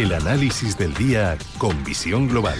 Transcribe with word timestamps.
El 0.00 0.14
análisis 0.14 0.78
del 0.78 0.94
día 0.94 1.36
con 1.58 1.84
visión 1.84 2.26
global. 2.26 2.56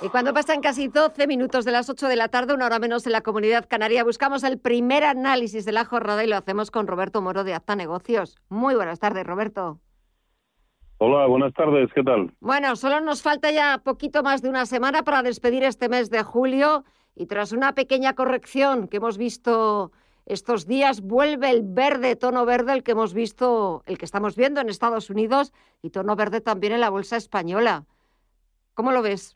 Y 0.00 0.08
cuando 0.08 0.32
pasan 0.32 0.62
casi 0.62 0.88
12 0.88 1.26
minutos 1.26 1.66
de 1.66 1.72
las 1.72 1.90
8 1.90 2.08
de 2.08 2.16
la 2.16 2.28
tarde, 2.28 2.54
una 2.54 2.64
hora 2.64 2.78
menos 2.78 3.04
en 3.04 3.12
la 3.12 3.20
comunidad 3.20 3.66
canaria, 3.68 4.04
buscamos 4.04 4.42
el 4.42 4.58
primer 4.58 5.04
análisis 5.04 5.66
de 5.66 5.72
la 5.72 5.84
jornada 5.84 6.24
y 6.24 6.28
lo 6.28 6.36
hacemos 6.36 6.70
con 6.70 6.86
Roberto 6.86 7.20
Moro 7.20 7.44
de 7.44 7.52
Acta 7.52 7.76
Negocios. 7.76 8.38
Muy 8.48 8.74
buenas 8.74 9.00
tardes, 9.00 9.26
Roberto. 9.26 9.80
Hola, 10.96 11.26
buenas 11.26 11.52
tardes, 11.52 11.90
¿qué 11.94 12.02
tal? 12.02 12.32
Bueno, 12.40 12.74
solo 12.76 13.02
nos 13.02 13.20
falta 13.20 13.50
ya 13.50 13.82
poquito 13.84 14.22
más 14.22 14.40
de 14.40 14.48
una 14.48 14.64
semana 14.64 15.02
para 15.02 15.22
despedir 15.22 15.62
este 15.62 15.90
mes 15.90 16.08
de 16.08 16.22
julio 16.22 16.84
y 17.14 17.26
tras 17.26 17.52
una 17.52 17.74
pequeña 17.74 18.14
corrección 18.14 18.88
que 18.88 18.96
hemos 18.96 19.18
visto 19.18 19.92
estos 20.28 20.66
días, 20.66 21.00
vuelve 21.00 21.50
el 21.50 21.62
verde, 21.64 22.14
tono 22.14 22.44
verde, 22.44 22.74
el 22.74 22.82
que 22.82 22.92
hemos 22.92 23.14
visto, 23.14 23.82
el 23.86 23.96
que 23.96 24.04
estamos 24.04 24.36
viendo 24.36 24.60
en 24.60 24.68
Estados 24.68 25.08
Unidos 25.08 25.52
y 25.82 25.90
tono 25.90 26.16
verde 26.16 26.42
también 26.42 26.74
en 26.74 26.80
la 26.80 26.90
bolsa 26.90 27.16
española. 27.16 27.84
¿Cómo 28.74 28.92
lo 28.92 29.02
ves? 29.02 29.34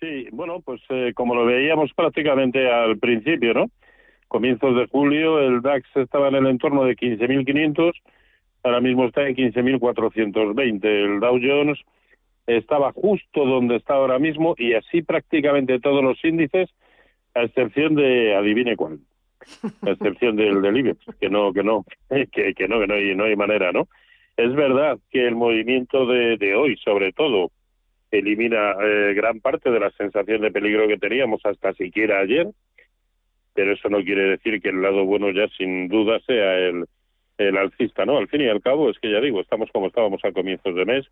Sí, 0.00 0.28
bueno, 0.32 0.60
pues 0.60 0.80
eh, 0.88 1.12
como 1.14 1.34
lo 1.34 1.44
veíamos 1.44 1.92
prácticamente 1.94 2.70
al 2.70 2.96
principio, 2.98 3.54
¿no? 3.54 3.66
Comienzos 4.28 4.76
de 4.76 4.86
julio, 4.86 5.40
el 5.40 5.60
DAX 5.62 5.84
estaba 5.96 6.28
en 6.28 6.36
el 6.36 6.46
entorno 6.46 6.84
de 6.84 6.96
15.500, 6.96 7.92
ahora 8.62 8.80
mismo 8.80 9.06
está 9.06 9.28
en 9.28 9.34
15.420. 9.36 10.84
El 10.84 11.20
Dow 11.20 11.38
Jones 11.42 11.78
estaba 12.46 12.92
justo 12.92 13.44
donde 13.44 13.76
está 13.76 13.94
ahora 13.94 14.18
mismo 14.18 14.54
y 14.56 14.74
así 14.74 15.02
prácticamente 15.02 15.80
todos 15.80 16.02
los 16.02 16.24
índices, 16.24 16.70
a 17.34 17.42
excepción 17.42 17.94
de, 17.94 18.34
adivine 18.34 18.76
cuál, 18.76 19.00
a 19.82 19.90
excepción 19.90 20.36
del 20.36 20.62
del 20.62 20.76
IBEX, 20.76 20.98
que 21.20 21.28
no, 21.28 21.52
que 21.52 21.62
no, 21.62 21.84
que, 22.32 22.54
que 22.54 22.68
no, 22.68 22.80
que 22.80 22.86
no 22.86 22.94
hay, 22.94 23.14
no 23.14 23.24
hay 23.24 23.36
manera, 23.36 23.72
¿no? 23.72 23.88
Es 24.36 24.54
verdad 24.54 24.98
que 25.10 25.26
el 25.26 25.34
movimiento 25.34 26.06
de, 26.06 26.36
de 26.38 26.54
hoy, 26.54 26.76
sobre 26.78 27.12
todo, 27.12 27.50
elimina 28.10 28.76
eh, 28.82 29.14
gran 29.14 29.40
parte 29.40 29.70
de 29.70 29.80
la 29.80 29.90
sensación 29.90 30.42
de 30.42 30.50
peligro 30.50 30.86
que 30.88 30.98
teníamos 30.98 31.40
hasta 31.44 31.72
siquiera 31.74 32.20
ayer, 32.20 32.48
pero 33.54 33.72
eso 33.72 33.88
no 33.88 34.02
quiere 34.02 34.22
decir 34.22 34.60
que 34.60 34.70
el 34.70 34.82
lado 34.82 35.04
bueno 35.04 35.30
ya 35.30 35.48
sin 35.56 35.88
duda 35.88 36.20
sea 36.20 36.58
el, 36.58 36.86
el 37.38 37.56
alcista, 37.56 38.04
¿no? 38.04 38.18
Al 38.18 38.28
fin 38.28 38.42
y 38.42 38.48
al 38.48 38.62
cabo 38.62 38.90
es 38.90 38.98
que 38.98 39.10
ya 39.10 39.20
digo, 39.20 39.40
estamos 39.40 39.70
como 39.72 39.88
estábamos 39.88 40.24
a 40.24 40.32
comienzos 40.32 40.74
de 40.74 40.84
mes, 40.84 41.06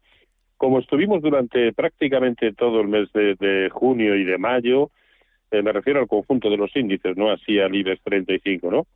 como 0.57 0.79
estuvimos 0.79 1.23
durante 1.23 1.73
prácticamente 1.73 2.53
todo 2.53 2.81
el 2.83 2.89
mes 2.89 3.13
de, 3.13 3.35
de 3.37 3.71
junio 3.71 4.17
y 4.17 4.25
de 4.25 4.39
mayo, 4.39 4.91
eh, 5.51 5.63
me 5.63 5.73
refiero 5.73 6.01
al 6.01 6.09
conjunto 6.09 6.51
de 6.51 6.57
los 6.57 6.75
índices, 6.77 7.17
no 7.17 7.31
así 7.31 7.59
al 7.59 7.75
IBEX 7.75 8.03
35, 8.03 8.71
¿no? 8.71 8.87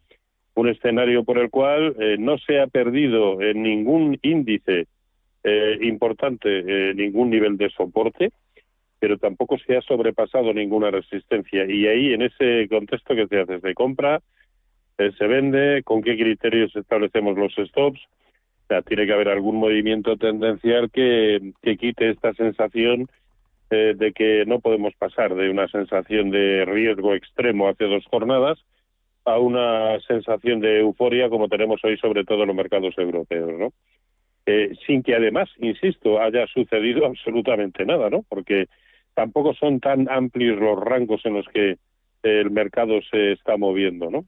Un 0.55 0.69
escenario 0.69 1.25
por 1.25 1.39
el 1.39 1.51
cual 1.51 1.97
eh, 1.99 2.17
no 2.19 2.39
se 2.39 2.61
ha 2.61 2.67
perdido 2.67 3.41
en 3.41 3.63
ningún 3.63 4.19
índice 4.23 4.87
eh, 5.47 5.79
importante 5.83 6.49
eh, 6.49 6.95
ningún 6.95 7.29
nivel 7.29 7.59
de 7.59 7.69
soporte, 7.69 8.33
pero 8.99 9.19
tampoco 9.19 9.59
se 9.59 9.77
ha 9.77 9.83
sobrepasado 9.83 10.55
ninguna 10.55 10.91
resistencia. 10.91 11.67
Y 11.67 11.87
ahí, 11.87 12.15
en 12.15 12.23
ese 12.23 12.67
contexto 12.71 13.15
que 13.15 13.27
se 13.27 13.41
hace 13.41 13.59
de 13.59 13.75
compra, 13.75 14.23
eh, 14.97 15.11
se 15.19 15.27
vende, 15.27 15.83
con 15.83 16.01
qué 16.01 16.17
criterios 16.17 16.75
establecemos 16.75 17.37
los 17.37 17.53
stops. 17.53 18.01
O 18.01 18.67
sea, 18.69 18.81
tiene 18.81 19.05
que 19.05 19.13
haber 19.13 19.29
algún 19.29 19.57
movimiento 19.57 20.17
tendencial 20.17 20.91
que 20.91 21.53
quite 21.79 22.09
esta 22.09 22.33
sensación 22.33 23.07
eh, 23.71 23.95
de 23.97 24.13
que 24.13 24.45
no 24.47 24.61
podemos 24.61 24.95
pasar 24.95 25.35
de 25.35 25.51
una 25.51 25.69
sensación 25.69 26.31
de 26.31 26.65
riesgo 26.65 27.15
extremo 27.15 27.69
hace 27.69 27.85
dos 27.85 28.05
jornadas 28.07 28.59
a 29.25 29.39
una 29.39 29.99
sensación 30.01 30.61
de 30.61 30.81
euforia 30.81 31.31
como 31.31 31.49
tenemos 31.49 31.83
hoy 31.85 31.97
sobre 31.99 32.25
todo 32.25 32.43
en 32.43 32.49
los 32.49 32.57
mercados 32.57 32.95
europeos, 32.99 33.53
¿no? 33.59 33.73
eh, 34.47 34.73
sin 34.87 35.03
que 35.03 35.15
además, 35.15 35.49
insisto, 35.59 36.21
haya 36.21 36.47
sucedido 36.47 37.07
absolutamente 37.07 37.85
nada, 37.85 38.11
¿no? 38.11 38.25
Porque 38.29 38.67
tampoco 39.15 39.55
son 39.55 39.81
tan 39.81 40.09
amplios 40.11 40.59
los 40.59 40.79
rangos 40.79 41.25
en 41.25 41.35
los 41.35 41.47
que 41.49 41.77
el 42.23 42.51
mercado 42.51 43.01
se 43.11 43.33
está 43.33 43.57
moviendo, 43.57 44.11
¿no? 44.11 44.25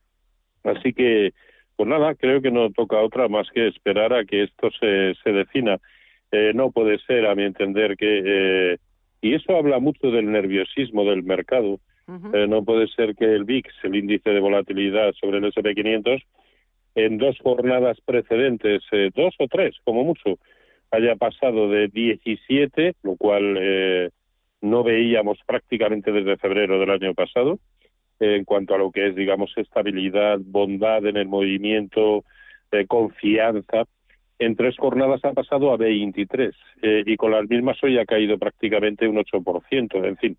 Así 0.64 0.92
que, 0.92 1.32
pues 1.76 1.88
nada, 1.88 2.14
creo 2.14 2.40
que 2.42 2.50
no 2.50 2.70
toca 2.70 2.98
otra 2.98 3.28
más 3.28 3.48
que 3.50 3.68
esperar 3.68 4.12
a 4.12 4.24
que 4.24 4.44
esto 4.44 4.70
se, 4.80 5.14
se 5.22 5.32
defina. 5.32 5.78
Eh, 6.32 6.52
no 6.54 6.70
puede 6.72 6.98
ser, 7.00 7.26
a 7.26 7.34
mi 7.34 7.44
entender, 7.44 7.96
que... 7.96 8.22
Eh, 8.24 8.78
y 9.20 9.34
eso 9.34 9.56
habla 9.56 9.78
mucho 9.78 10.10
del 10.10 10.30
nerviosismo 10.30 11.04
del 11.04 11.22
mercado. 11.22 11.80
Uh 12.08 12.12
-huh. 12.12 12.48
no 12.48 12.64
puede 12.64 12.86
ser 12.88 13.16
que 13.16 13.24
el 13.24 13.44
VIX, 13.44 13.68
el 13.82 13.96
índice 13.96 14.30
de 14.30 14.40
volatilidad 14.40 15.12
sobre 15.14 15.38
el 15.38 15.44
SP500, 15.44 16.22
en 16.94 17.18
dos 17.18 17.36
jornadas 17.40 17.98
precedentes, 18.04 18.82
eh, 18.92 19.10
dos 19.14 19.34
o 19.38 19.48
tres 19.48 19.76
como 19.84 20.04
mucho, 20.04 20.38
haya 20.90 21.16
pasado 21.16 21.68
de 21.68 21.88
17, 21.88 22.94
lo 23.02 23.16
cual 23.16 23.56
eh, 23.60 24.10
no 24.60 24.82
veíamos 24.82 25.38
prácticamente 25.46 26.12
desde 26.12 26.36
febrero 26.36 26.78
del 26.78 26.90
año 26.90 27.14
pasado, 27.14 27.58
eh, 28.20 28.36
en 28.36 28.44
cuanto 28.44 28.74
a 28.74 28.78
lo 28.78 28.90
que 28.90 29.08
es, 29.08 29.14
digamos, 29.14 29.52
estabilidad, 29.56 30.38
bondad 30.40 31.04
en 31.06 31.16
el 31.16 31.28
movimiento, 31.28 32.24
eh, 32.72 32.86
confianza. 32.86 33.84
En 34.38 34.54
tres 34.54 34.76
jornadas 34.76 35.24
ha 35.24 35.32
pasado 35.32 35.72
a 35.72 35.76
23 35.76 36.54
eh, 36.82 37.02
y 37.06 37.16
con 37.16 37.30
las 37.30 37.48
mismas 37.48 37.82
hoy 37.82 37.98
ha 37.98 38.04
caído 38.04 38.38
prácticamente 38.38 39.08
un 39.08 39.16
8%. 39.16 40.04
En 40.04 40.16
fin, 40.18 40.36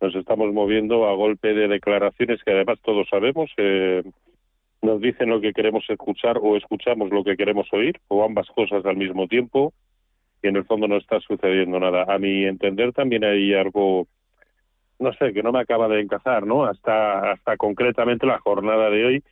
nos 0.00 0.14
estamos 0.14 0.52
moviendo 0.52 1.08
a 1.08 1.14
golpe 1.14 1.54
de 1.54 1.68
declaraciones 1.68 2.42
que 2.44 2.52
además 2.52 2.78
todos 2.82 3.08
sabemos. 3.08 3.50
Eh, 3.56 4.02
nos 4.82 5.00
dicen 5.00 5.30
lo 5.30 5.40
que 5.40 5.54
queremos 5.54 5.88
escuchar 5.88 6.38
o 6.40 6.56
escuchamos 6.56 7.10
lo 7.10 7.24
que 7.24 7.36
queremos 7.36 7.66
oír, 7.72 7.98
o 8.08 8.22
ambas 8.22 8.48
cosas 8.48 8.84
al 8.84 8.96
mismo 8.96 9.26
tiempo, 9.26 9.72
y 10.42 10.48
en 10.48 10.56
el 10.56 10.64
fondo 10.64 10.86
no 10.86 10.98
está 10.98 11.18
sucediendo 11.20 11.80
nada. 11.80 12.04
A 12.06 12.18
mi 12.18 12.44
entender 12.44 12.92
también 12.92 13.24
hay 13.24 13.54
algo, 13.54 14.06
no 14.98 15.12
sé, 15.14 15.32
que 15.32 15.42
no 15.42 15.52
me 15.52 15.60
acaba 15.60 15.88
de 15.88 16.02
encajar, 16.02 16.46
¿no? 16.46 16.66
Hasta, 16.66 17.32
hasta 17.32 17.56
concretamente 17.56 18.26
la 18.26 18.38
jornada 18.38 18.90
de 18.90 19.04
hoy, 19.06 19.24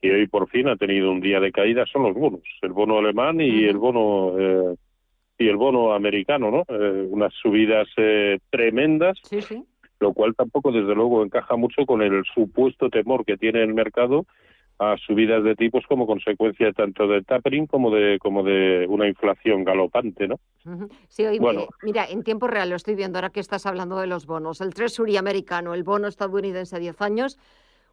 que 0.00 0.12
hoy 0.12 0.26
por 0.26 0.48
fin 0.48 0.68
ha 0.68 0.76
tenido 0.76 1.10
un 1.10 1.20
día 1.20 1.40
de 1.40 1.52
caída, 1.52 1.84
son 1.86 2.04
los 2.04 2.14
bonos, 2.14 2.42
el 2.62 2.72
bono 2.72 2.98
alemán 2.98 3.40
y 3.40 3.64
el 3.64 3.76
bono... 3.78 4.34
Eh, 4.38 4.76
y 5.40 5.48
el 5.48 5.56
bono 5.56 5.94
americano, 5.94 6.50
¿no? 6.50 6.64
Eh, 6.68 7.08
unas 7.08 7.32
subidas 7.32 7.88
eh, 7.96 8.38
tremendas, 8.50 9.18
sí, 9.24 9.40
sí. 9.40 9.64
lo 9.98 10.12
cual 10.12 10.34
tampoco, 10.36 10.70
desde 10.70 10.94
luego, 10.94 11.24
encaja 11.24 11.56
mucho 11.56 11.86
con 11.86 12.02
el 12.02 12.22
supuesto 12.34 12.90
temor 12.90 13.24
que 13.24 13.38
tiene 13.38 13.62
el 13.62 13.72
mercado 13.72 14.26
a 14.78 14.96
subidas 14.98 15.42
de 15.44 15.54
tipos 15.56 15.84
como 15.86 16.06
consecuencia 16.06 16.72
tanto 16.72 17.06
del 17.06 17.26
tapering 17.26 17.66
como 17.66 17.90
de 17.90 18.18
como 18.18 18.42
de 18.42 18.86
una 18.88 19.08
inflación 19.08 19.62
galopante, 19.62 20.26
¿no? 20.26 20.40
Sí, 21.08 21.24
hoy, 21.24 21.38
bueno. 21.38 21.66
mira, 21.82 22.06
en 22.06 22.22
tiempo 22.22 22.46
real 22.46 22.70
lo 22.70 22.76
estoy 22.76 22.94
viendo 22.94 23.18
ahora 23.18 23.28
que 23.28 23.40
estás 23.40 23.66
hablando 23.66 23.98
de 23.98 24.06
los 24.06 24.24
bonos. 24.24 24.62
El 24.62 24.72
Treasury 24.72 25.18
americano, 25.18 25.74
el 25.74 25.84
bono 25.84 26.08
estadounidense 26.08 26.76
a 26.76 26.78
10 26.78 27.00
años, 27.02 27.38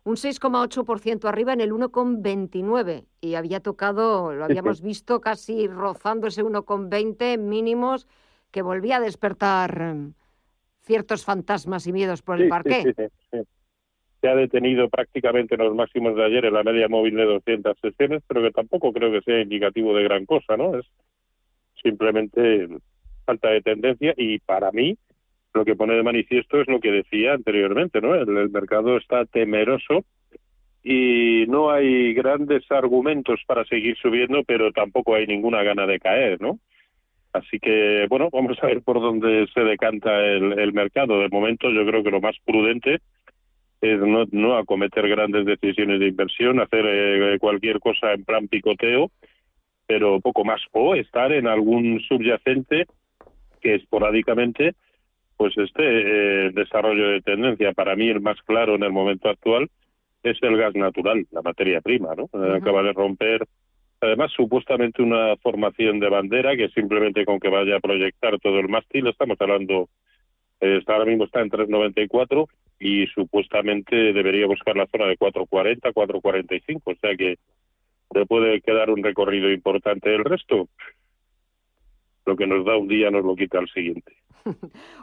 un 0.04 0.16
6,8% 0.16 1.26
arriba 1.26 1.54
en 1.54 1.62
el 1.62 1.72
1,29 1.72 3.06
y 3.22 3.36
había 3.36 3.60
tocado, 3.60 4.34
lo 4.34 4.46
habíamos 4.46 4.82
visto 4.82 5.22
casi 5.22 5.68
rozando 5.68 6.28
ese 6.28 6.44
1,20 6.44 7.38
mínimos 7.38 8.08
que 8.52 8.62
volvía 8.62 8.98
a 8.98 9.02
despertar 9.02 9.96
mm, 9.96 10.14
ciertos 10.84 11.26
fantasmas 11.26 11.88
y 11.88 11.94
miedos 11.94 12.22
por 12.22 12.38
el 12.38 12.44
sí, 12.44 12.50
parque. 12.50 12.84
Sí, 12.84 13.04
sí, 13.32 13.38
se 14.22 14.28
ha 14.28 14.36
detenido 14.36 14.90
prácticamente 14.90 15.56
en 15.56 15.62
los 15.62 15.76
máximos 15.76 16.16
de 16.16 16.26
ayer 16.26 16.46
en 16.46 16.54
la 16.54 16.64
media 16.64 16.88
móvil 16.88 17.16
de 17.16 17.26
200 17.26 17.78
sesiones, 17.80 18.24
pero 18.28 18.42
que 18.42 18.52
tampoco 18.52 18.92
creo 18.92 19.12
que 19.12 19.22
sea 19.22 19.42
indicativo 19.42 19.96
de 19.96 20.04
gran 20.04 20.26
cosa, 20.26 20.58
¿no? 20.58 20.78
Es 20.78 20.86
simplemente 21.82 22.68
falta 23.26 23.50
de 23.50 23.62
tendencia 23.62 24.14
y 24.18 24.40
para 24.40 24.72
mí 24.72 24.98
lo 25.58 25.66
que 25.66 25.76
pone 25.76 25.96
de 25.96 26.04
manifiesto 26.04 26.62
es 26.62 26.68
lo 26.68 26.80
que 26.80 26.92
decía 26.92 27.34
anteriormente, 27.34 28.00
¿no? 28.00 28.16
El, 28.16 28.50
mercado 28.50 28.96
está 28.98 29.26
temeroso 29.26 30.06
y 30.84 31.46
no 31.48 31.72
hay 31.72 32.14
grandes 32.14 32.64
argumentos 32.72 33.42
para 33.46 33.66
seguir 33.66 33.98
subiendo, 33.98 34.44
pero 34.46 34.72
tampoco 34.72 35.16
hay 35.16 35.26
ninguna 35.28 35.64
gana 35.64 35.86
de 35.86 36.00
caer, 36.00 36.40
¿no? 36.40 36.60
Así 37.34 37.60
que, 37.60 38.06
bueno, 38.10 38.30
vamos 38.32 38.58
a 38.62 38.68
ver 38.68 38.82
por 38.84 39.02
dónde 39.02 39.48
se 39.54 39.62
decanta 39.62 40.26
el, 40.26 40.58
el 40.60 40.74
mercado. 40.74 41.20
De 41.20 41.30
momento 41.30 41.70
yo 41.70 41.86
creo 41.86 42.04
que 42.04 42.12
lo 42.12 42.22
más 42.22 42.36
prudente 42.46 43.00
es 43.82 44.00
no, 44.00 44.26
no 44.32 44.58
acometer 44.58 45.08
grandes 45.10 45.46
decisiones 45.46 46.00
de 46.00 46.08
inversión, 46.08 46.60
hacer 46.60 46.86
eh, 46.88 47.38
cualquier 47.40 47.80
cosa 47.80 48.14
en 48.14 48.24
plan 48.24 48.48
picoteo, 48.48 49.12
pero 49.88 50.20
poco 50.22 50.46
más, 50.46 50.62
o 50.72 50.96
estar 50.96 51.32
en 51.32 51.48
algún 51.48 52.00
subyacente 52.02 52.86
que 53.62 53.76
esporádicamente 53.76 54.76
pues 55.38 55.56
este 55.58 55.84
eh, 55.84 56.52
desarrollo 56.52 57.10
de 57.10 57.22
tendencia. 57.22 57.72
Para 57.74 57.96
mí 57.96 58.10
el 58.10 58.22
más 58.22 58.42
claro 58.42 58.76
en 58.76 58.84
el 58.84 58.92
momento 58.92 59.30
actual 59.30 59.70
es 60.24 60.38
el 60.42 60.58
gas 60.58 60.76
natural, 60.76 61.26
la 61.32 61.42
materia 61.44 61.80
prima, 61.80 62.16
¿no? 62.16 62.24
Uh 62.24 62.40
-huh. 62.40 62.58
Acaba 62.58 62.84
de 62.84 62.92
romper, 62.92 63.46
además 64.02 64.32
supuestamente 64.36 65.02
una 65.02 65.36
formación 65.38 66.00
de 66.00 66.10
bandera 66.10 66.58
que 66.58 66.70
simplemente 66.70 67.24
con 67.24 67.40
que 67.40 67.50
vaya 67.50 67.78
a 67.78 67.80
proyectar 67.80 68.40
todo 68.40 68.60
el 68.60 68.68
mástil, 68.68 69.08
estamos 69.08 69.40
hablando, 69.40 69.90
eh, 70.60 70.82
ahora 70.88 71.06
mismo 71.06 71.26
está 71.26 71.42
en 71.42 71.50
394 71.50 72.48
y 72.80 73.06
supuestamente 73.08 73.96
debería 73.96 74.48
buscar 74.48 74.76
la 74.76 74.88
zona 74.88 75.06
de 75.06 75.18
4.40, 75.18 75.94
4.45, 75.94 76.82
o 76.84 76.96
sea 76.96 77.16
que 77.16 77.38
le 78.14 78.26
puede 78.26 78.62
quedar 78.62 78.90
un 78.90 79.04
recorrido 79.04 79.52
importante 79.52 80.10
del 80.10 80.24
resto. 80.24 80.68
Lo 82.26 82.36
que 82.36 82.48
nos 82.48 82.66
da 82.66 82.76
un 82.76 82.88
día 82.88 83.10
nos 83.12 83.24
lo 83.24 83.36
quita 83.36 83.60
al 83.60 83.70
siguiente. 83.70 84.14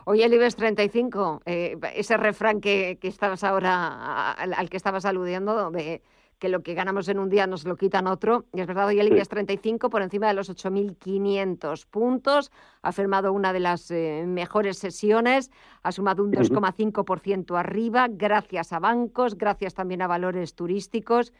Oye, 0.04 0.24
el 0.24 0.34
IBEX 0.34 0.56
35, 0.56 1.42
eh, 1.46 1.76
ese 1.94 2.16
refrán 2.16 2.60
que, 2.60 2.98
que 3.00 3.08
estabas 3.08 3.44
ahora, 3.44 4.32
al, 4.32 4.70
que 4.70 4.76
estabas 4.76 5.04
aludiendo, 5.04 5.70
de 5.70 6.02
que 6.38 6.48
lo 6.48 6.62
que 6.62 6.74
ganamos 6.74 7.08
en 7.08 7.18
un 7.18 7.30
día 7.30 7.46
nos 7.46 7.64
lo 7.64 7.76
quitan 7.76 8.06
otro. 8.06 8.44
Y 8.52 8.60
es 8.60 8.66
verdad, 8.66 8.88
hoy 8.88 9.00
el 9.00 9.08
IBEX 9.08 9.28
35 9.28 9.88
por 9.88 10.02
encima 10.02 10.28
de 10.28 10.34
los 10.34 10.50
8.500 10.50 11.86
puntos, 11.86 12.50
ha 12.82 12.92
firmado 12.92 13.32
una 13.32 13.52
de 13.52 13.60
las 13.60 13.90
eh, 13.90 14.24
mejores 14.26 14.78
sesiones, 14.78 15.50
ha 15.82 15.92
sumado 15.92 16.22
un 16.22 16.32
2,5% 16.32 17.58
arriba, 17.58 18.08
gracias 18.10 18.72
a 18.72 18.78
bancos, 18.78 19.38
gracias 19.38 19.74
también 19.74 20.02
a 20.02 20.06
valores 20.06 20.54
turísticos. 20.54 21.32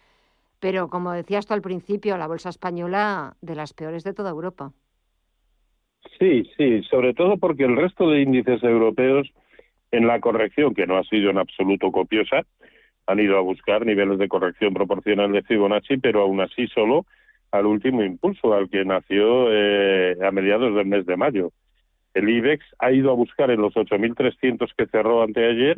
Pero 0.61 0.89
como 0.89 1.13
decías 1.13 1.45
tú 1.45 1.53
al 1.53 1.61
principio, 1.61 2.17
la 2.17 2.27
bolsa 2.27 2.49
española 2.49 3.37
de 3.43 3.55
las 3.55 3.75
peores 3.75 4.05
de 4.05 4.15
toda 4.15 4.31
Europa. 4.31 4.73
Sí, 6.25 6.51
sí, 6.57 6.83
sobre 6.85 7.13
todo 7.13 7.37
porque 7.37 7.65
el 7.65 7.77
resto 7.77 8.09
de 8.09 8.23
índices 8.23 8.63
europeos 8.63 9.31
en 9.91 10.07
la 10.07 10.21
corrección, 10.21 10.75
que 10.75 10.87
no 10.87 10.97
ha 10.97 11.05
sido 11.05 11.29
en 11.29 11.37
absoluto 11.37 11.93
copiosa, 11.93 12.47
han 13.07 13.21
ido 13.21 13.37
a 13.37 13.43
buscar 13.43 13.85
niveles 13.85 14.19
de 14.19 14.27
corrección 14.27 14.73
proporcional 14.73 15.33
de 15.33 15.43
Fibonacci, 15.43 15.99
pero 15.99 16.23
aún 16.23 16.41
así 16.41 16.67
solo 16.69 17.05
al 17.51 17.67
último 17.67 18.03
impulso, 18.03 18.55
al 18.55 18.71
que 18.71 18.87
nació 18.87 19.53
eh, 19.53 20.17
a 20.27 20.31
mediados 20.31 20.75
del 20.75 20.87
mes 20.87 21.05
de 21.05 21.19
mayo. 21.19 21.53
El 22.15 22.31
IBEX 22.31 22.65
ha 22.79 22.91
ido 22.91 23.11
a 23.11 23.15
buscar 23.15 23.51
en 23.51 23.61
los 23.61 23.75
8.300 23.75 24.73
que 24.79 24.87
cerró 24.87 25.23
anteayer, 25.23 25.77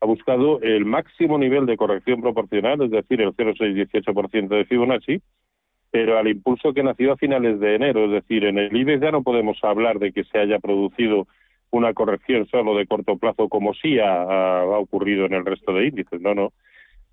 ha 0.00 0.06
buscado 0.06 0.60
el 0.62 0.84
máximo 0.84 1.38
nivel 1.38 1.64
de 1.64 1.76
corrección 1.76 2.22
proporcional, 2.22 2.82
es 2.82 2.90
decir, 2.90 3.20
el 3.20 3.36
0,618% 3.36 4.48
de 4.48 4.64
Fibonacci, 4.64 5.22
pero 5.90 6.18
al 6.18 6.28
impulso 6.28 6.72
que 6.72 6.82
nació 6.82 7.12
a 7.12 7.16
finales 7.16 7.60
de 7.60 7.74
enero, 7.74 8.06
es 8.06 8.10
decir, 8.10 8.44
en 8.44 8.58
el 8.58 8.76
IBEX 8.76 9.00
ya 9.00 9.10
no 9.10 9.22
podemos 9.22 9.62
hablar 9.62 9.98
de 9.98 10.12
que 10.12 10.24
se 10.24 10.38
haya 10.38 10.58
producido 10.58 11.26
una 11.70 11.94
corrección 11.94 12.46
solo 12.46 12.76
de 12.76 12.86
corto 12.86 13.16
plazo 13.16 13.48
como 13.48 13.74
sí 13.74 13.98
ha, 13.98 14.64
ocurrido 14.64 15.26
en 15.26 15.34
el 15.34 15.44
resto 15.44 15.72
de 15.72 15.86
índices. 15.86 16.20
No, 16.20 16.34
no. 16.34 16.52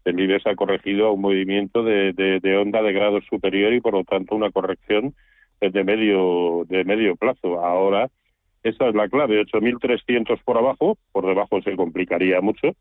El 0.06 0.20
IBEX 0.20 0.48
ha 0.48 0.56
corregido 0.56 1.08
a 1.08 1.12
un 1.12 1.22
movimiento 1.22 1.84
de, 1.84 2.14
de, 2.14 2.58
onda 2.58 2.81
de 2.81 2.94
grado 2.94 3.22
superior 3.22 3.74
y 3.74 3.81
por 3.81 3.94
lo 3.94 4.04
tanto 4.04 4.36
una 4.36 4.52
corrección 4.52 5.14
de 5.62 5.84
medio, 5.84 6.66
de 6.68 6.84
medio 6.84 7.16
plazo. 7.16 7.64
Ahora, 7.64 8.10
esa 8.64 8.88
es 8.88 8.96
la 8.96 9.08
clave, 9.08 9.42
8.300 9.46 10.42
por 10.44 10.58
abajo, 10.58 10.98
por 11.12 11.25
debajo 11.25 11.62
se 11.62 11.75
complicaría 11.75 12.42
mucho. 12.42 12.75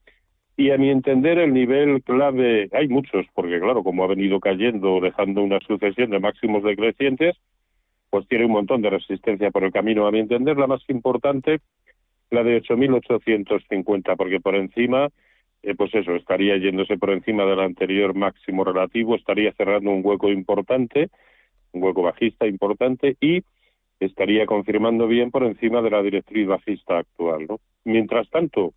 Y 0.57 0.71
a 0.71 0.79
mi 0.79 0.91
entender 0.91 1.39
el 1.39 1.53
nivel 1.53 2.03
clave, 2.03 2.69
hay 2.73 2.89
muchos, 2.89 3.27
porque 3.35 3.59
claro, 3.59 3.83
como 3.83 4.05
ha 4.05 4.09
venido 4.09 4.39
cayendo, 4.39 5.01
dejando 5.01 5.43
una 5.43 5.59
sucesión 5.61 6.11
de 6.11 6.21
máximos 6.21 6.63
decrecientes, 6.63 7.37
pues 8.11 8.29
tiene 8.29 8.45
un 8.45 8.53
montón 8.53 8.83
de 8.83 8.91
resistencia 8.91 9.51
por 9.51 9.65
el 9.65 9.73
camino. 9.73 10.07
A 10.07 10.13
mi 10.13 10.19
entender, 10.19 10.59
la 10.59 10.67
más 10.67 10.83
importante, 10.89 11.61
la 12.31 12.43
de 12.43 12.61
8.850, 12.63 14.17
porque 14.17 14.41
por 14.41 14.55
encima, 14.55 15.09
eh, 15.63 15.75
pues 15.75 15.95
eso, 15.95 16.15
estaría 16.15 16.59
yéndose 16.59 16.99
por 16.99 17.11
encima 17.11 17.47
del 17.47 17.61
anterior 17.61 18.15
máximo 18.15 18.65
relativo, 18.65 19.15
estaría 19.15 19.53
cerrando 19.53 19.91
un 19.91 20.03
hueco 20.05 20.31
importante, 20.31 21.09
un 21.73 21.83
hueco 21.83 22.03
bajista 22.03 22.47
importante, 22.47 23.17
y 23.19 23.43
estaría 24.01 24.45
confirmando 24.45 25.07
bien 25.07 25.31
por 25.31 25.45
encima 25.45 25.81
de 25.81 25.91
la 25.91 26.03
directriz 26.03 26.47
bajista 26.47 26.99
actual. 26.99 27.47
¿no? 27.49 27.61
Mientras 27.85 28.29
tanto, 28.29 28.75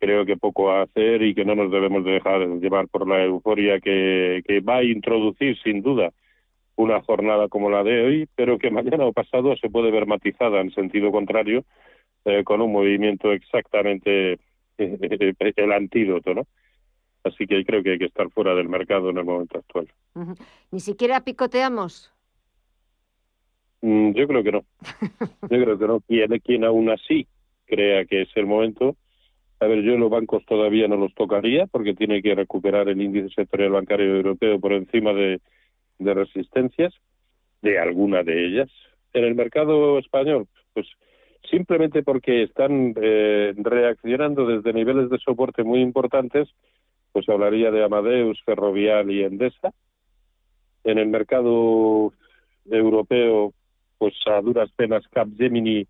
creo 0.00 0.24
que 0.24 0.36
poco 0.36 0.70
a 0.70 0.82
hacer 0.82 1.22
y 1.22 1.34
que 1.34 1.44
no 1.44 1.54
nos 1.54 1.70
debemos 1.70 2.04
dejar 2.04 2.40
llevar 2.58 2.88
por 2.88 3.06
la 3.06 3.22
euforia 3.22 3.78
que, 3.80 4.42
que 4.46 4.60
va 4.60 4.78
a 4.78 4.84
introducir, 4.84 5.56
sin 5.62 5.82
duda, 5.82 6.12
una 6.76 7.02
jornada 7.02 7.48
como 7.48 7.70
la 7.70 7.84
de 7.84 8.04
hoy, 8.04 8.28
pero 8.34 8.58
que 8.58 8.70
mañana 8.70 9.04
o 9.04 9.12
pasado 9.12 9.54
se 9.56 9.68
puede 9.68 9.90
ver 9.90 10.06
matizada 10.06 10.60
en 10.60 10.72
sentido 10.72 11.12
contrario 11.12 11.64
eh, 12.24 12.42
con 12.44 12.60
un 12.62 12.72
movimiento 12.72 13.32
exactamente 13.32 14.38
eh, 14.78 15.34
el 15.56 15.72
antídoto, 15.72 16.34
¿no? 16.34 16.46
Así 17.22 17.46
que 17.46 17.64
creo 17.66 17.82
que 17.82 17.92
hay 17.92 17.98
que 17.98 18.06
estar 18.06 18.30
fuera 18.30 18.54
del 18.54 18.70
mercado 18.70 19.10
en 19.10 19.18
el 19.18 19.24
momento 19.24 19.58
actual. 19.58 19.88
Ni 20.70 20.80
siquiera 20.80 21.20
picoteamos. 21.20 22.12
Mm, 23.82 24.12
yo 24.12 24.26
creo 24.26 24.42
que 24.42 24.52
no. 24.52 24.64
Yo 25.50 25.62
creo 25.62 25.78
que 25.78 25.86
no. 25.86 26.00
Quien, 26.00 26.38
quien 26.40 26.64
aún 26.64 26.90
así 26.90 27.26
crea 27.66 28.04
que 28.06 28.22
es 28.22 28.28
el 28.36 28.46
momento. 28.46 28.96
A 29.60 29.66
ver, 29.66 29.82
yo 29.82 29.96
los 29.98 30.10
bancos 30.10 30.44
todavía 30.46 30.88
no 30.88 30.96
los 30.96 31.14
tocaría 31.14 31.66
porque 31.66 31.94
tiene 31.94 32.22
que 32.22 32.34
recuperar 32.34 32.88
el 32.88 33.00
índice 33.00 33.28
sectorial 33.34 33.72
bancario 33.72 34.16
europeo 34.16 34.58
por 34.58 34.72
encima 34.72 35.12
de 35.12 35.40
resistencias, 35.98 36.94
de 37.60 37.78
alguna 37.78 38.22
de 38.22 38.46
ellas. 38.46 38.70
En 39.12 39.24
el 39.24 39.34
mercado 39.34 39.98
español, 39.98 40.46
pues 40.72 40.86
simplemente 41.50 42.02
porque 42.02 42.42
están 42.44 42.94
eh, 43.00 43.52
reaccionando 43.56 44.46
desde 44.46 44.72
niveles 44.72 45.10
de 45.10 45.18
soporte 45.18 45.62
muy 45.62 45.80
importantes, 45.80 46.48
pues 47.12 47.28
hablaría 47.28 47.70
de 47.70 47.84
Amadeus, 47.84 48.40
Ferrovial 48.44 49.10
y 49.10 49.24
Endesa. 49.24 49.72
En 50.84 50.98
el 50.98 51.08
mercado 51.08 52.12
europeo, 52.70 53.52
pues 53.98 54.14
a 54.26 54.40
duras 54.40 54.70
penas 54.76 55.06
Capgemini, 55.08 55.86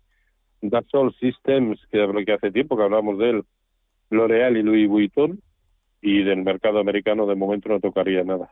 Dassault 0.61 1.15
Systems, 1.19 1.79
que 1.89 2.33
hace 2.33 2.51
tiempo 2.51 2.75
que 2.75 2.83
hablamos 2.83 3.17
de 3.17 3.29
él, 3.29 3.43
L'Oreal 4.11 4.57
y 4.57 4.63
Louis 4.63 4.87
Vuitton, 4.87 5.41
y 6.01 6.23
del 6.23 6.43
mercado 6.43 6.79
americano 6.79 7.25
de 7.25 7.35
momento 7.35 7.69
no 7.69 7.79
tocaría 7.79 8.23
nada. 8.23 8.51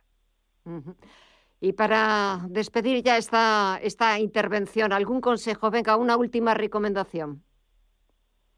Y 1.61 1.73
para 1.73 2.39
despedir 2.50 3.03
ya 3.03 3.17
esta, 3.17 3.79
esta 3.81 4.19
intervención, 4.19 4.94
¿algún 4.94 5.19
consejo? 5.19 5.69
Venga, 5.69 5.97
una 5.97 6.15
última 6.15 6.53
recomendación. 6.53 7.44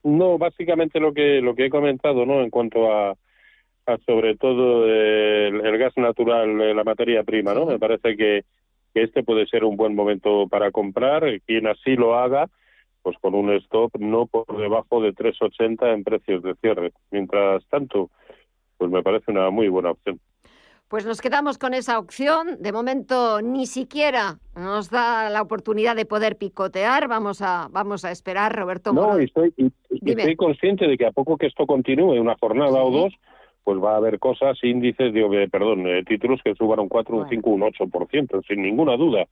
No, 0.03 0.38
básicamente 0.38 1.00
lo 1.00 1.13
que 1.13 1.42
lo 1.42 1.56
que 1.56 1.65
he 1.65 1.69
comentado, 1.69 2.25
¿no? 2.25 2.42
En 2.42 2.50
cuanto 2.50 2.92
a, 2.92 3.15
sobre 4.06 4.36
todo 4.36 4.88
el, 4.88 5.77
gas 5.77 5.94
natural, 5.95 6.75
la 6.75 6.83
materia 6.83 7.24
prima, 7.24 7.53
¿no? 7.53 7.65
Me 7.65 7.80
parece 7.80 8.18
que, 8.18 8.44
que 8.94 9.03
este 9.03 9.24
puede 9.24 9.45
ser 9.48 9.63
un 9.63 9.77
buen 9.77 9.95
momento 9.95 10.48
para 10.48 10.71
comprar. 10.71 11.24
Quien 11.45 11.68
así 11.68 11.95
lo 11.95 12.15
haga, 12.15 12.50
pues 13.01 13.18
con 13.19 13.36
un 13.36 13.51
stop 13.53 13.92
no 14.00 14.25
por 14.25 14.45
debajo 14.57 15.01
de 15.01 15.13
3,80 15.13 15.94
en 15.94 16.03
precios 16.03 16.44
de 16.44 16.56
cierre. 16.56 16.94
Mientras 17.12 17.65
tanto, 17.68 18.09
pues 18.77 18.92
me 18.92 19.01
parece 19.01 19.31
una 19.31 19.50
muy 19.50 19.67
buena 19.70 19.91
opción. 19.91 20.20
Pues 20.88 21.05
nos 21.05 21.22
quedamos 21.22 21.58
con 21.58 21.74
esa 21.74 21.98
opción. 21.98 22.58
De 22.60 22.74
momento 22.74 23.41
ni 23.41 23.65
siquiera 23.65 24.39
nos 24.58 24.89
da 24.89 25.29
la 25.29 25.41
oportunidad 25.41 25.96
de 25.96 26.05
poder 26.05 26.38
picotear. 26.38 27.08
Vamos 27.08 27.41
a, 27.41 27.70
vamos 27.72 28.03
a 28.03 28.12
esperar, 28.12 28.53
Roberto. 28.53 28.91
No, 28.91 29.17
estoy, 29.17 29.53
estoy 29.89 30.36
consciente 30.36 30.88
de 30.88 30.98
que 30.98 31.05
a 31.05 31.12
poco 31.12 31.38
que 31.38 31.48
esto 31.48 31.65
continúe, 31.65 32.20
una 32.20 32.36
jornada 32.36 32.84
o 32.84 32.91
dos, 32.91 33.13
pues 33.63 33.81
va 33.81 33.93
a 33.93 33.98
haber 33.98 34.20
cosas, 34.20 34.58
índices, 34.63 35.13
digo, 35.13 35.29
perdón, 35.50 35.88
eh, 35.88 36.03
títulos 36.03 36.41
que 36.43 36.55
suban 36.55 36.79
un 36.79 36.89
4, 36.89 37.15
un 37.15 37.29
5, 37.29 37.50
un 37.50 37.62
8%, 37.62 38.46
sin 38.46 38.62
ninguna 38.62 38.98
duda. 38.98 39.25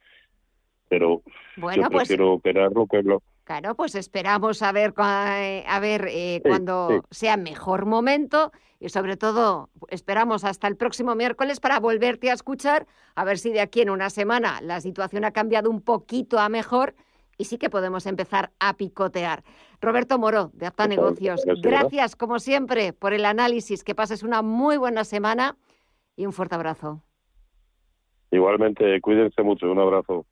Pero 0.88 1.22
bueno, 1.58 1.84
yo 1.84 1.90
pues 1.90 2.08
prefiero 2.08 2.34
operarlo 2.34 2.88
que 2.88 3.04
lo... 3.04 3.22
Claro, 3.50 3.74
pues 3.74 3.96
esperamos 3.96 4.62
a 4.62 4.72
ver, 4.72 4.94
eh, 5.00 5.64
a 5.68 5.80
ver 5.80 6.06
eh, 6.08 6.40
cuando 6.44 7.04
sea 7.10 7.36
mejor 7.36 7.88
momento 7.88 8.52
y 8.80 8.90
sobre 8.90 9.18
todo 9.18 9.72
esperamos 9.88 10.44
hasta 10.44 10.68
el 10.68 10.76
próximo 10.76 11.16
miércoles 11.16 11.60
para 11.60 11.80
volverte 11.80 12.30
a 12.30 12.36
escuchar, 12.36 12.86
a 13.16 13.26
ver 13.26 13.40
si 13.40 13.50
de 13.50 13.62
aquí 13.62 13.82
en 13.82 13.90
una 13.90 14.12
semana 14.12 14.62
la 14.62 14.82
situación 14.82 15.26
ha 15.26 15.32
cambiado 15.32 15.72
un 15.72 15.82
poquito 15.82 16.38
a 16.38 16.48
mejor 16.48 16.94
y 17.40 17.46
sí 17.46 17.58
que 17.58 17.72
podemos 17.72 18.06
empezar 18.06 18.52
a 18.60 18.78
picotear. 18.78 19.44
Roberto 19.82 20.20
Moro, 20.20 20.52
de 20.54 20.68
Apta 20.68 20.88
Negocios, 20.88 21.42
gracias 21.64 22.16
como 22.16 22.38
siempre 22.38 22.94
por 22.94 23.14
el 23.14 23.26
análisis, 23.26 23.84
que 23.84 23.96
pases 23.96 24.22
una 24.22 24.44
muy 24.44 24.78
buena 24.78 25.04
semana 25.06 25.58
y 26.16 26.28
un 26.28 26.34
fuerte 26.34 26.54
abrazo. 26.54 27.02
Igualmente, 28.30 29.02
cuídense 29.02 29.42
mucho, 29.42 29.72
un 29.72 29.80
abrazo. 29.80 30.28